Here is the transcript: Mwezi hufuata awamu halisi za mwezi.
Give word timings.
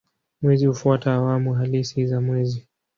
Mwezi 0.41 0.65
hufuata 0.65 1.13
awamu 1.13 1.53
halisi 1.53 2.07
za 2.07 2.21
mwezi. 2.21 2.67